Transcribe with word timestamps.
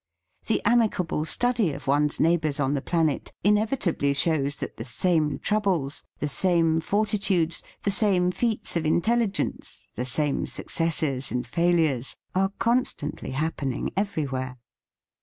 The 0.47 0.63
amicable 0.65 1.25
study 1.25 1.73
of 1.73 1.85
one's 1.85 2.19
neigh 2.19 2.39
bours 2.39 2.59
on 2.59 2.73
the 2.73 2.81
planet 2.81 3.31
inevitably 3.43 4.13
shows 4.15 4.55
that 4.55 4.77
the 4.77 4.83
same 4.83 5.37
troubles, 5.37 6.05
the 6.17 6.27
same 6.27 6.79
forti 6.79 7.19
tudes, 7.19 7.61
the 7.83 7.91
same 7.91 8.31
feats 8.31 8.75
of 8.75 8.83
intelligence, 8.87 9.89
the 9.93 10.07
same 10.07 10.47
successes 10.47 11.31
and 11.31 11.45
failures, 11.45 12.15
are 12.33 12.49
constantly 12.57 13.29
happening 13.29 13.91
everywhere. 13.95 14.57